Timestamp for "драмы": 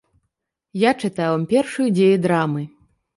2.25-2.65